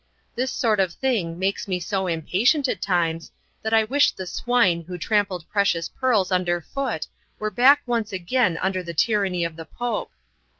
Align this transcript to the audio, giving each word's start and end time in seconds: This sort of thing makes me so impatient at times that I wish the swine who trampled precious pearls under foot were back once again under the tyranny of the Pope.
This 0.33 0.49
sort 0.49 0.79
of 0.79 0.93
thing 0.93 1.37
makes 1.37 1.67
me 1.67 1.79
so 1.79 2.07
impatient 2.07 2.67
at 2.67 2.81
times 2.81 3.31
that 3.61 3.71
I 3.71 3.83
wish 3.83 4.13
the 4.13 4.25
swine 4.25 4.81
who 4.87 4.97
trampled 4.97 5.47
precious 5.47 5.89
pearls 5.89 6.31
under 6.31 6.59
foot 6.59 7.05
were 7.37 7.51
back 7.51 7.83
once 7.85 8.11
again 8.11 8.57
under 8.63 8.81
the 8.81 8.95
tyranny 8.95 9.43
of 9.45 9.55
the 9.57 9.65
Pope. 9.65 10.09